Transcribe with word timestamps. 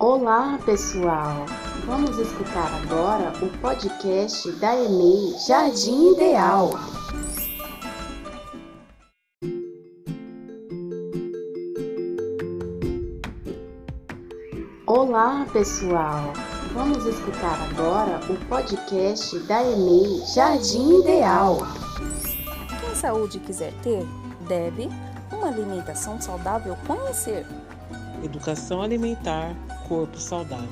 Olá, 0.00 0.56
pessoal! 0.64 1.44
Vamos 1.84 2.16
escutar 2.18 2.72
agora 2.84 3.32
o 3.44 3.48
podcast 3.58 4.48
da 4.52 4.72
EMEI 4.76 5.36
Jardim 5.44 6.12
Ideal. 6.12 6.70
Olá, 14.86 15.44
pessoal! 15.52 16.32
Vamos 16.72 17.04
escutar 17.04 17.58
agora 17.68 18.20
o 18.32 18.36
podcast 18.46 19.36
da 19.48 19.64
EMEI 19.64 20.24
Jardim 20.32 21.00
Ideal. 21.00 21.58
Quem 22.80 22.94
saúde 22.94 23.40
quiser 23.40 23.72
ter, 23.82 24.06
deve 24.46 24.88
uma 25.32 25.48
alimentação 25.48 26.20
saudável 26.20 26.76
conhecer. 26.86 27.44
Educação 28.22 28.80
alimentar, 28.80 29.56
corpo 29.88 30.18
saudável. 30.18 30.68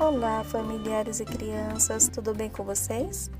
Olá, 0.00 0.42
familiares 0.42 1.20
e 1.20 1.26
crianças, 1.26 2.08
tudo 2.08 2.34
bem 2.34 2.48
com 2.48 2.64
vocês? 2.64 3.30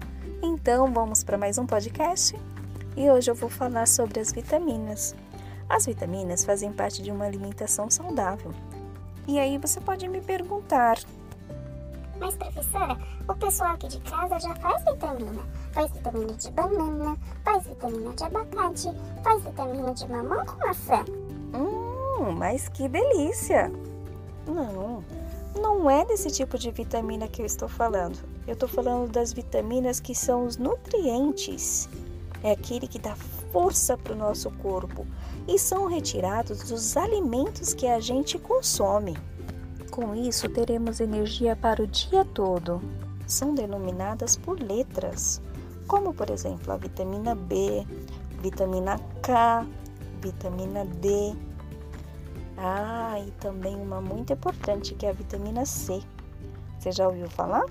Então 0.43 0.93
vamos 0.93 1.24
para 1.24 1.38
mais 1.38 1.56
um 1.56 1.65
podcast 1.65 2.38
e 2.95 3.10
hoje 3.10 3.30
eu 3.30 3.34
vou 3.34 3.48
falar 3.48 3.88
sobre 3.88 4.20
as 4.20 4.30
vitaminas. 4.30 5.16
As 5.70 5.87
vitaminas 5.87 6.45
fazem 6.45 6.70
parte 6.70 7.02
de 7.02 7.10
uma 7.10 7.24
alimentação 7.24 7.88
saudável. 7.88 8.52
E 9.27 9.38
aí 9.38 9.57
você 9.57 9.80
pode 9.80 10.07
me 10.07 10.20
perguntar: 10.20 10.98
Mas 12.21 12.37
professora, 12.37 12.98
o 13.27 13.34
pessoal 13.34 13.73
aqui 13.73 13.88
de 13.88 14.01
casa 14.01 14.38
já 14.38 14.55
faz 14.57 14.84
vitamina. 14.84 15.43
Faz 15.73 15.91
vitamina 15.93 16.34
de 16.34 16.51
banana, 16.51 17.16
faz 17.43 17.66
vitamina 17.66 18.12
de 18.12 18.24
abacate, 18.24 18.88
faz 19.24 19.43
vitamina 19.43 19.95
de 19.95 20.07
mamão 20.09 20.45
com 20.45 20.59
maçã. 20.59 21.02
Hum, 21.55 22.32
mas 22.32 22.69
que 22.69 22.87
delícia! 22.87 23.73
Não, 24.46 25.05
não 25.60 25.91
é 25.91 26.05
desse 26.05 26.30
tipo 26.30 26.59
de 26.59 26.70
vitamina 26.70 27.28
que 27.28 27.42
eu 27.42 27.46
estou 27.46 27.69
falando. 27.69 28.18
Eu 28.46 28.54
estou 28.54 28.68
falando 28.68 29.10
das 29.10 29.32
vitaminas 29.32 30.01
que 30.01 30.15
são 30.15 30.46
os 30.46 30.57
nutrientes. 30.57 31.88
É 32.43 32.52
aquele 32.52 32.88
que 32.88 32.98
dá 32.98 33.15
força 33.52 33.96
para 33.96 34.13
o 34.13 34.16
nosso 34.16 34.51
corpo 34.51 35.07
e 35.46 35.59
são 35.59 35.87
retirados 35.87 36.68
dos 36.68 36.96
alimentos 36.96 37.74
que 37.74 37.87
a 37.87 38.01
gente 38.01 38.38
consome. 38.38 39.16
Com 39.90 40.15
isso, 40.15 40.48
teremos 40.48 41.01
energia 41.01 41.54
para 41.54 41.82
o 41.82 41.87
dia 41.87 42.24
todo. 42.24 42.80
São 43.26 43.54
denominadas 43.54 44.37
por 44.37 44.59
letras, 44.60 45.40
como 45.87 46.13
por 46.13 46.30
exemplo 46.30 46.73
a 46.73 46.76
vitamina 46.76 47.35
B, 47.35 47.87
vitamina 48.40 48.98
K, 49.23 49.66
vitamina 50.20 50.85
D. 50.85 51.35
Ah, 52.65 53.18
e 53.18 53.29
também 53.32 53.74
uma 53.74 54.01
muito 54.01 54.32
importante 54.32 54.95
que 54.95 55.05
é 55.05 55.10
a 55.10 55.13
vitamina 55.13 55.66
C. 55.66 56.01
Você 56.79 56.93
já 56.93 57.09
ouviu 57.09 57.29
falar? 57.29 57.65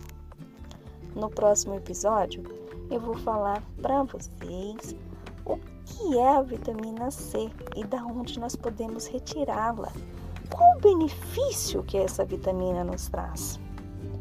No 1.15 1.29
próximo 1.29 1.75
episódio, 1.75 2.43
eu 2.89 2.99
vou 2.99 3.15
falar 3.15 3.63
para 3.81 4.03
vocês 4.03 4.93
o 5.45 5.57
que 5.85 6.17
é 6.17 6.35
a 6.35 6.41
vitamina 6.41 7.09
C 7.09 7.49
e 7.73 7.85
da 7.85 8.03
onde 8.03 8.37
nós 8.37 8.53
podemos 8.57 9.07
retirá-la. 9.07 9.93
Qual 10.53 10.75
o 10.75 10.81
benefício 10.81 11.83
que 11.83 11.97
essa 11.97 12.25
vitamina 12.25 12.83
nos 12.83 13.07
traz? 13.07 13.61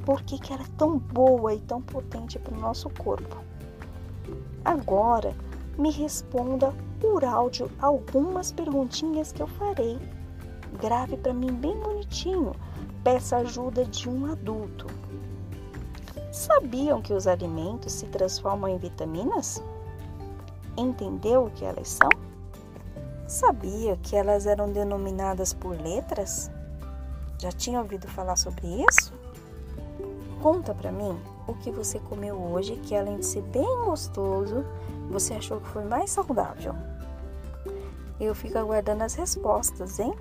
Por 0.07 0.23
que, 0.23 0.39
que 0.39 0.53
ela 0.53 0.63
é 0.63 0.77
tão 0.79 0.99
boa 0.99 1.53
e 1.53 1.59
tão 1.63 1.83
potente 1.83 2.39
para 2.39 2.57
o 2.57 2.61
nosso 2.61 2.89
corpo? 2.91 3.39
Agora, 4.65 5.35
me 5.77 5.91
responda 5.91 6.73
por 7.01 7.25
áudio 7.25 7.69
algumas 7.81 8.53
perguntinhas 8.53 9.33
que 9.33 9.43
eu 9.43 9.49
farei. 9.49 9.99
Grave 10.79 11.17
para 11.17 11.33
mim 11.33 11.53
bem 11.53 11.79
bonitinho. 11.79 12.53
Peça 13.03 13.39
ajuda 13.39 13.85
de 13.85 14.09
um 14.09 14.31
adulto. 14.31 14.87
Sabiam 16.33 17.03
que 17.03 17.13
os 17.13 17.27
alimentos 17.27 17.93
se 17.93 18.07
transformam 18.07 18.71
em 18.71 18.79
vitaminas? 18.79 19.63
Entendeu 20.77 21.47
o 21.47 21.51
que 21.51 21.65
elas 21.65 21.89
são? 21.89 22.09
Sabia 23.27 23.97
que 23.97 24.15
elas 24.15 24.47
eram 24.47 24.71
denominadas 24.71 25.53
por 25.53 25.79
letras? 25.81 26.51
Já 27.39 27.51
tinha 27.51 27.81
ouvido 27.81 28.07
falar 28.07 28.37
sobre 28.37 28.67
isso? 28.89 29.13
Conta 30.43 30.75
para 30.75 30.93
mim 30.93 31.19
o 31.47 31.55
que 31.55 31.71
você 31.71 31.99
comeu 31.99 32.37
hoje 32.37 32.77
que 32.77 32.95
além 32.95 33.19
de 33.19 33.27
ser 33.27 33.43
bem 33.43 33.85
gostoso, 33.85 34.65
você 35.11 35.35
achou 35.35 35.61
que 35.61 35.69
foi 35.69 35.85
mais 35.85 36.11
saudável. 36.11 36.75
Eu 38.21 38.35
fico 38.35 38.59
aguardando 38.59 39.03
as 39.03 39.15
respostas, 39.15 39.99
hein? 39.99 40.15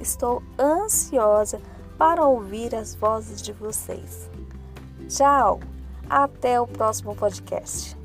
Estou 0.00 0.42
ansiosa 0.58 1.60
para 1.96 2.26
ouvir 2.26 2.74
as 2.74 2.94
vozes 2.94 3.40
de 3.40 3.52
vocês. 3.52 4.28
Tchau! 5.08 5.60
Até 6.08 6.60
o 6.60 6.66
próximo 6.66 7.14
podcast. 7.14 7.96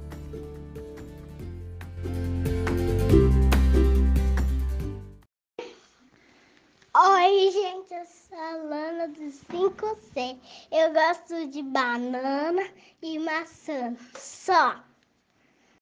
Oi, 6.95 7.51
gente, 7.51 7.93
eu 7.93 8.05
sou 8.05 8.37
a 8.37 8.51
Lana 8.57 9.07
do 9.07 9.21
5C. 9.21 10.37
Eu 10.71 10.93
gosto 10.93 11.47
de 11.47 11.61
banana 11.63 12.67
e 13.01 13.19
maçã. 13.19 13.95
Só. 14.17 14.88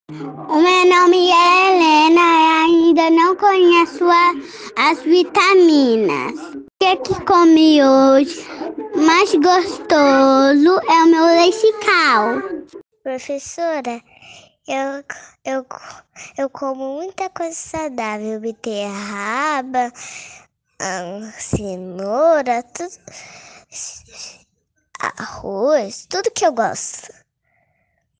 O 0.09 0.61
meu 0.61 0.85
nome 0.85 1.29
é 1.31 1.67
Helena 1.67 2.21
e 2.21 2.63
ainda 2.63 3.09
não 3.09 3.35
conheço 3.35 4.05
a- 4.05 4.33
as 4.89 5.01
vitaminas. 5.01 6.33
O 6.55 6.65
que, 6.79 6.95
que 6.95 7.25
comi 7.25 7.83
hoje? 7.83 8.47
Mais 8.95 9.33
gostoso 9.35 10.79
é 10.89 11.03
o 11.03 11.07
meu 11.07 11.25
leite 11.25 11.73
cal. 11.83 12.41
Professora, 13.03 14.01
eu, 14.65 15.03
eu, 15.43 15.65
eu 16.37 16.49
como 16.51 16.95
muita 16.95 17.29
coisa 17.29 17.53
saudável. 17.53 18.39
Beterraba, 18.39 19.91
ahn, 20.81 21.29
cenoura, 21.37 22.63
tudo, 22.63 22.95
arroz, 25.19 26.07
tudo 26.09 26.31
que 26.31 26.45
eu 26.45 26.53
gosto. 26.53 27.26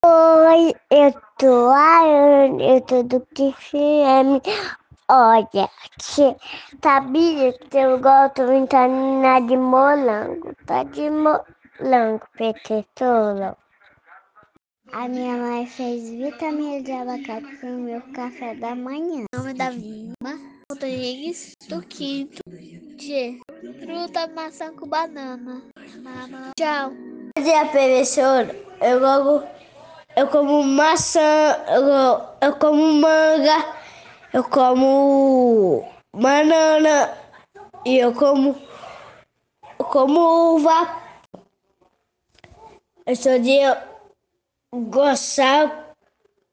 Oi, 0.09 0.73
eu 0.90 1.12
tô 1.38 1.68
a 1.68 2.00
Ana, 2.00 2.63
eu 2.63 2.79
tô 2.79 3.03
do 3.03 3.19
TCM. 3.19 4.41
Olha, 5.09 5.69
que, 6.00 6.34
sabia 6.81 7.51
que 7.51 7.78
eu 7.78 8.00
gosto 8.00 8.46
de 8.46 8.62
vitamina 8.62 9.41
de 9.41 9.57
molango? 9.57 10.56
Tá 10.66 10.84
de 10.84 11.09
molango, 11.09 12.25
professora. 12.38 13.57
A 14.94 15.09
minha 15.09 15.35
mãe 15.35 15.67
fez 15.67 16.09
vitamina 16.09 16.81
de 16.81 16.91
abacate 16.94 17.66
no 17.66 17.79
meu 17.79 18.01
café 18.13 18.56
da 18.56 18.73
manhã. 18.75 19.25
O 19.35 19.38
nome 19.38 19.53
da 19.56 19.72
Vilma 19.72 20.40
Rodrigues 20.72 21.51
do 21.67 21.81
quinto 21.81 22.40
G. 22.97 23.41
Fruta, 23.84 24.25
maçã 24.28 24.72
com 24.72 24.88
banana. 24.88 25.63
Mama. 26.01 26.51
Tchau. 26.57 26.91
Bom 26.91 27.44
dia, 27.44 27.66
professor. 27.66 28.56
Eu 28.81 29.01
como, 29.01 29.56
eu 30.17 30.28
como 30.29 30.63
maçã, 30.63 31.63
eu, 31.67 32.47
eu 32.47 32.55
como 32.55 32.94
manga, 32.94 33.75
eu 34.33 34.44
como 34.44 35.88
banana 36.11 37.16
e 37.85 38.00
eu 38.00 38.11
como, 38.16 38.59
eu 39.78 39.85
como 39.85 40.55
uva. 40.55 41.03
Eu 43.05 43.16
sou 43.16 43.38
de 43.38 43.59
gostar 44.89 45.94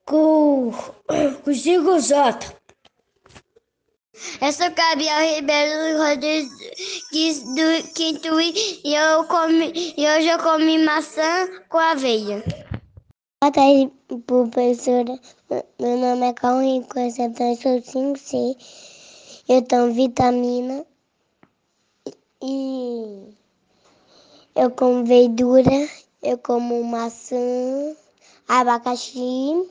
com, 0.05 0.71
com 1.43 1.55
Chico 1.55 1.99
Jota. 2.01 2.55
Eu 4.43 4.53
sou 4.53 4.71
Gabriel 4.73 5.37
Ribeiro 5.37 6.03
Rodrigues 6.03 7.43
do 7.55 7.95
Quinto 7.95 8.39
e 8.41 8.95
eu 8.95 9.25
comi, 9.25 9.73
e 9.97 10.07
hoje 10.07 10.29
eu 10.29 10.39
comi 10.39 10.85
maçã 10.85 11.49
com 11.71 11.79
aveia. 11.79 12.45
Boa 13.45 13.53
tarde, 13.53 13.93
professora. 14.27 15.21
Meu 15.79 15.99
nome 15.99 16.29
é 16.29 16.33
Rico, 16.63 16.99
eu 16.99 17.11
sou 17.11 17.83
5C. 17.83 18.57
Eu 19.47 19.61
tomo 19.61 19.93
vitamina 19.93 20.87
e 22.43 23.35
eu 24.57 24.71
como 24.71 25.05
verdura, 25.05 25.91
eu 26.23 26.39
como 26.39 26.83
maçã, 26.85 27.37
abacaxi 28.49 29.69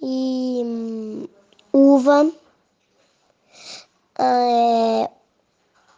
e 0.00 0.62
hum, 0.64 1.28
uva. 1.74 2.32
É, 4.18 5.10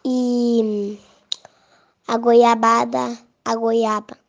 e 0.03 0.99
a 2.05 2.17
goiabada, 2.17 3.17
a 3.45 3.55
goiaba. 3.55 4.22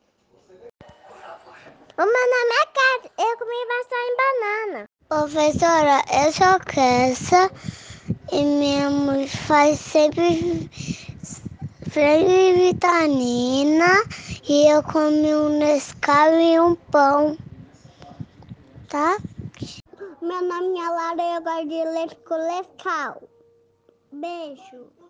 O 1.97 2.03
meu 2.03 2.07
nome 2.07 2.55
é 2.61 2.67
Kat, 2.67 3.13
eu 3.19 3.39
comi 3.39 3.67
maçã 3.69 3.95
e 4.03 4.17
banana. 4.19 4.89
Professora, 5.09 6.03
eu 6.13 6.33
sou 6.33 6.59
criança 6.59 7.49
e 8.33 8.43
minha 8.43 8.91
mãe 8.91 9.29
faz 9.29 9.79
sempre 9.79 10.69
frango 11.89 12.31
e 12.31 12.73
vitamina. 12.73 14.03
E 14.49 14.73
eu 14.73 14.83
comi 14.83 15.33
um 15.37 15.57
Nescau 15.57 16.35
e 16.35 16.59
um 16.59 16.75
pão. 16.75 17.39
Tá? 18.89 19.17
Meu 20.21 20.43
nome 20.43 20.81
é 20.81 20.91
Lara 20.91 21.23
e 21.23 21.37
eu 21.37 21.43
gosto 21.43 21.69
de 21.69 21.85
leite 21.85 22.17
com. 22.27 23.29
Beijo. 24.11 25.04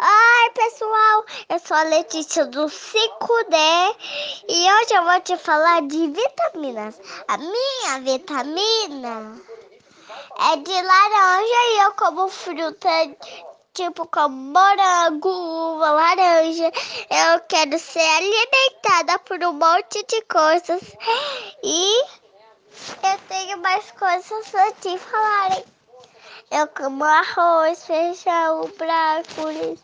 Oi, 0.00 0.50
pessoal! 0.54 1.24
Eu 1.50 1.58
sou 1.58 1.76
a 1.76 1.82
Letícia 1.82 2.46
do 2.46 2.64
5D 2.64 3.96
e 4.48 4.72
hoje 4.72 4.94
eu 4.94 5.04
vou 5.04 5.20
te 5.20 5.36
falar 5.36 5.82
de 5.82 6.08
vitaminas. 6.08 6.98
A 7.28 7.36
minha 7.36 8.00
vitamina 8.00 9.38
é 10.50 10.56
de 10.56 10.82
laranja 10.82 11.62
e 11.72 11.78
eu 11.84 11.92
como 11.92 12.26
fruta 12.28 12.88
tipo 13.74 14.08
como 14.08 14.34
morango, 14.34 15.28
uva, 15.28 15.90
laranja. 15.90 16.72
Eu 17.10 17.40
quero 17.46 17.78
ser 17.78 18.00
alimentada 18.00 19.18
por 19.18 19.44
um 19.44 19.52
monte 19.52 20.02
de 20.08 20.22
coisas 20.22 20.80
e 21.62 22.02
eu 22.02 23.18
tenho 23.28 23.58
mais 23.58 23.90
coisas 23.92 24.48
pra 24.48 24.72
te 24.72 24.96
falarem. 24.96 25.64
Eu 26.54 26.68
como 26.68 27.02
arroz, 27.02 27.86
feijão, 27.86 28.70
brócolis 28.76 29.82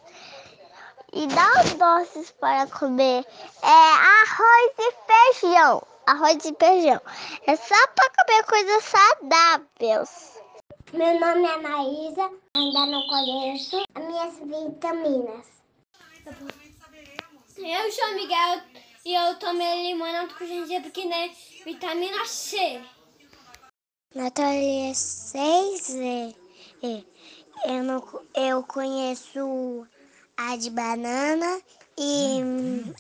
e 1.15 1.27
dá 1.29 1.63
os 1.63 1.73
doces 1.73 2.31
para 2.33 2.67
comer. 2.67 3.25
É 3.63 3.69
arroz 4.23 4.73
e 4.79 5.41
feijão. 5.41 5.83
Arroz 6.07 6.45
e 6.45 6.55
feijão. 6.61 7.01
É 7.47 7.57
só 7.57 7.87
para 7.95 8.11
comer 8.11 8.45
coisas 8.45 8.85
saudáveis. 8.85 10.43
Meu 10.93 11.19
nome 11.19 11.47
é 11.47 11.57
Maísa, 11.57 12.31
ainda 12.55 12.85
não 12.85 13.07
conheço 13.09 13.83
as 13.95 14.05
minhas 14.05 14.35
vitaminas. 14.39 15.47
Eu 17.57 17.93
sou 17.93 18.15
Miguel 18.15 18.61
e 19.07 19.15
eu 19.15 19.39
tomei 19.39 19.89
limonada 19.89 20.35
com 20.35 20.45
gengibre 20.45 20.91
que 20.91 21.11
é 21.11 21.31
vitamina 21.65 22.27
C. 22.27 22.83
Natália 24.15 24.95
6 24.95 26.48
eu, 26.83 27.83
não, 27.83 28.03
eu 28.37 28.63
conheço 28.63 29.87
a 30.37 30.57
de 30.57 30.71
banana 30.71 31.61
e 31.99 32.41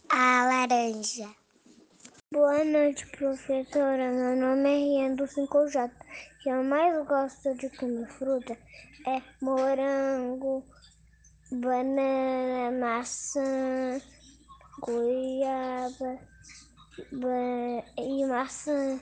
a 0.08 0.44
laranja. 0.44 1.28
Boa 2.32 2.64
noite, 2.64 3.06
professora. 3.12 4.10
Meu 4.10 4.36
nome 4.36 4.68
é 4.68 4.76
Rian 4.76 5.14
do 5.14 5.24
5J. 5.24 5.88
O 5.88 6.42
que 6.42 6.48
eu 6.48 6.64
mais 6.64 7.06
gosto 7.06 7.54
de 7.54 7.70
comer 7.76 8.08
fruta 8.08 8.58
é 9.06 9.22
morango, 9.40 10.64
banana, 11.52 12.72
maçã, 12.78 14.00
goiaba 14.80 16.18
e 17.96 18.26
maçã. 18.26 19.00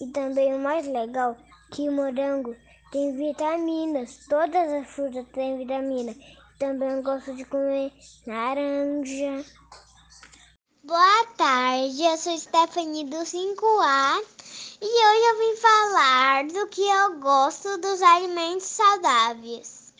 E 0.00 0.06
também 0.08 0.54
o 0.54 0.58
mais 0.58 0.86
legal 0.88 1.36
que 1.72 1.88
morango 1.88 2.56
tem 2.90 3.14
vitaminas. 3.16 4.26
Todas 4.28 4.72
as 4.72 4.90
frutas 4.90 5.26
têm 5.32 5.58
vitamina. 5.58 6.14
Também 6.58 7.02
gosto 7.02 7.34
de 7.34 7.44
comer 7.44 7.92
laranja. 8.26 9.44
Boa 10.82 11.24
tarde, 11.36 12.02
eu 12.02 12.16
sou 12.16 12.38
Stephanie 12.38 13.04
do 13.04 13.18
5A 13.18 14.24
e 14.80 14.86
hoje 14.86 15.24
eu 15.26 15.38
vim 15.38 15.56
falar 15.60 16.44
do 16.46 16.66
que 16.68 16.80
eu 16.80 17.20
gosto 17.20 17.76
dos 17.78 18.00
alimentos 18.00 18.66
saudáveis. 18.66 19.92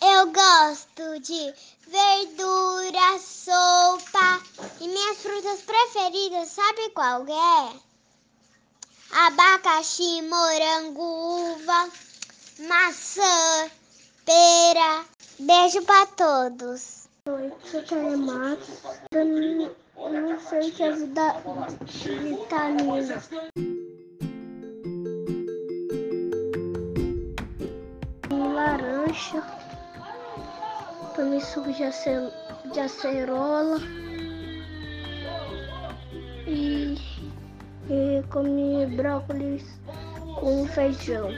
Eu 0.00 0.26
gosto 0.32 1.20
de 1.20 1.54
verdura, 1.88 3.18
sopa 3.18 4.42
e 4.80 4.88
minhas 4.88 5.18
frutas 5.18 5.60
preferidas, 5.62 6.48
sabe 6.48 6.90
qual 6.90 7.26
é? 7.26 7.91
Abacaxi, 9.14 10.22
morango, 10.22 11.02
uva, 11.02 11.86
maçã, 12.66 13.70
pera. 14.24 15.04
Beijo 15.38 15.82
para 15.82 16.06
todos. 16.06 17.08
Oi, 17.28 17.52
sou 17.62 17.82
Telemato. 17.82 18.66
Eu 19.12 19.24
não 19.26 20.40
sei 20.40 20.70
que 20.70 20.82
é 20.82 20.92
vida, 20.92 21.36
vitamina. 22.22 23.22
Laranja. 28.30 29.42
Tomei 31.14 31.40
suco 31.42 31.70
de 31.70 32.80
acerola. 32.80 34.01
Comi 38.32 38.86
brócolis 38.96 39.62
com 40.40 40.66
feijão. 40.66 41.30